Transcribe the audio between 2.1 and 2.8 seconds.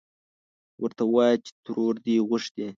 غوښتې.